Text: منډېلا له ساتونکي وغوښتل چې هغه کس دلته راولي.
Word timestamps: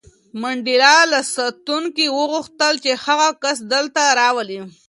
منډېلا 0.41 0.95
له 1.11 1.19
ساتونکي 1.35 2.05
وغوښتل 2.17 2.73
چې 2.83 2.91
هغه 3.05 3.27
کس 3.43 3.57
دلته 3.73 4.01
راولي. 4.19 4.59